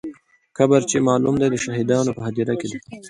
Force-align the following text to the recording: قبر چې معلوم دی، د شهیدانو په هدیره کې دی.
قبر 0.57 0.81
چې 0.89 0.97
معلوم 1.07 1.35
دی، 1.41 1.47
د 1.51 1.55
شهیدانو 1.65 2.15
په 2.17 2.21
هدیره 2.27 2.53
کې 2.59 2.67
دی. 2.71 2.79